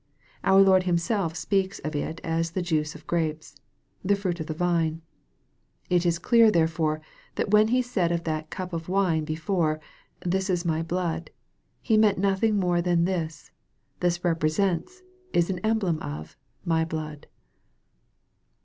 [0.43, 3.57] Out Lord himself speaks of it as the juice of grapes,"
[4.03, 4.93] the fruit of the vine.
[4.93, 5.01] 1" 1
[5.91, 7.01] It is clear therefore,
[7.35, 9.79] that when He said of that cup of wine before,"
[10.25, 11.29] this is rry blood,"
[11.83, 13.51] He meant nothing more than this,"
[13.99, 15.03] this repre sents
[15.33, 17.27] is an emblem of my blood."